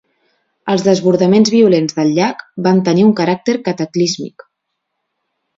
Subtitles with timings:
[0.71, 4.49] Els desbordaments violents del llac van tenir un caràcter cataclísmic.